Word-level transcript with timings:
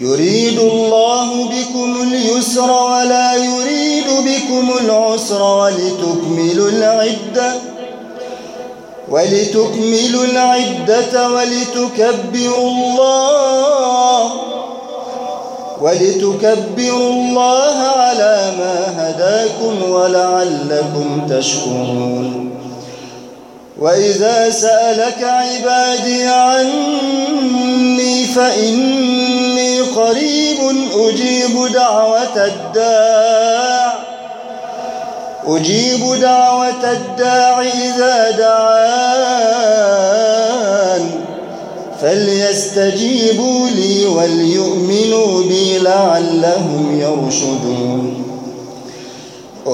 يريد 0.00 0.58
الله 0.58 1.44
بكم 1.44 2.02
اليسر 2.02 2.70
ولا 2.70 3.34
يريد 3.34 4.04
بكم 4.06 4.70
العسر 4.84 5.42
ولتكملوا 5.42 6.68
العدة 6.70 7.52
ولتكملوا 9.08 10.24
العدة 10.24 11.30
ولتكبروا 11.30 12.70
الله 12.70 14.32
ولتكبروا 15.80 17.10
الله 17.12 17.74
على 17.96 18.52
ما 18.58 18.94
هداكم 18.98 19.90
ولعلكم 19.90 21.26
تشكرون 21.30 22.50
وإذا 23.78 24.50
سألك 24.50 25.22
عبادي 25.22 26.24
عني 26.26 28.24
فإني 28.24 29.37
قريب 29.98 30.58
أجيب 30.94 31.72
دعوة 31.72 32.46
الداع. 32.46 33.94
أجيب 35.46 36.14
دعوة 36.20 36.92
الداع 36.92 37.62
إذا 37.62 38.30
دعان. 38.30 39.78
فليستجيبوا 42.02 43.68
لي 43.68 44.06
وليؤمنوا 44.06 45.42
بي 45.42 45.78
لعلهم 45.78 47.00
يرشدون. 47.00 48.24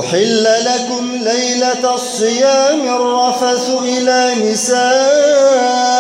أحل 0.01 0.45
لكم 0.45 1.11
ليلة 1.13 1.95
الصيام 1.95 2.81
الرفث 2.81 3.71
إلى 3.83 4.35
نسائكم 4.53 5.94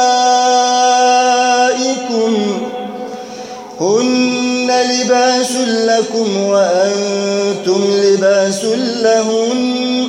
هن 3.81 4.71
لباس 4.91 5.53
لكم 5.67 6.37
وأنتم 6.37 7.85
لباس 8.03 8.65
لهن. 9.03 10.05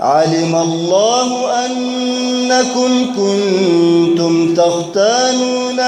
علم 0.00 0.54
الله 0.56 1.52
أنكم 1.66 3.06
كنتم 3.16 4.54
تختانون 4.54 5.80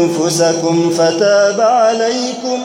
أنفسكم 0.00 0.90
فتاب 0.90 1.60
عليكم 1.60 2.58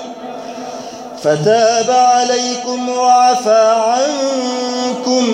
فتاب 1.24 1.90
عليكم 1.90 2.90
وعفى 2.90 3.76
عنكم. 3.88 5.28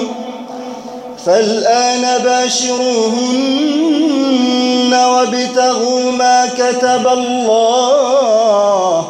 فالآن 1.26 2.24
باشروهن. 2.24 3.62
وابتغوا 4.94 6.12
ما 6.12 6.50
كتب 6.58 7.08
الله. 7.08 9.08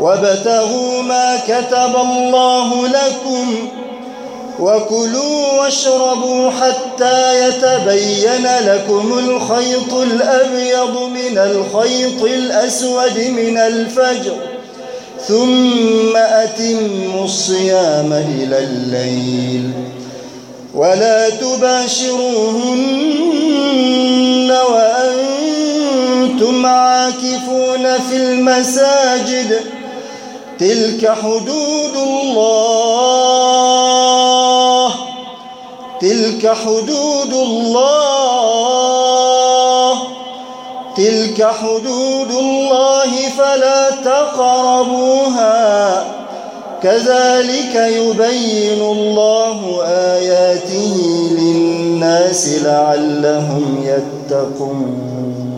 وابتغوا 0.00 1.02
ما 1.02 1.38
كتب 1.48 1.96
الله 1.96 2.88
لكم 2.88 3.68
وكلوا 4.60 5.60
واشربوا 5.60 6.50
حتى 6.50 7.48
يتبين 7.48 8.46
لكم 8.66 9.18
الخيط 9.18 9.94
الأبيض 9.94 10.98
من 10.98 11.38
الخيط 11.38 12.22
الأسود 12.22 13.18
من 13.18 13.58
الفجر. 13.58 14.36
ثم 15.28 16.16
أتموا 16.16 17.24
الصيام 17.24 18.12
إلى 18.12 18.58
الليل. 18.58 19.70
ولا 20.74 21.30
تباشروهن 21.30 22.99
في 27.98 28.16
المساجد 28.16 29.60
تلك 30.58 31.10
حدود 31.22 31.96
الله 31.96 32.50
تلك 36.00 36.52
حدود 36.64 37.32
الله 37.32 38.50
تلك 40.96 41.50
حدود 41.60 42.30
الله 42.30 43.10
فلا 43.38 43.90
تقربوها. 43.90 45.60
كذلك 46.82 47.74
يبين 47.74 48.82
الله 48.82 49.82
آياته 49.86 50.96
للناس 51.30 52.48
لعلهم 52.48 53.84
يتقون. 53.84 55.49